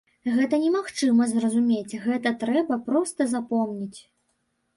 [0.35, 3.99] Гэта немагчыма зразумець, гэта трэба проста запомніць.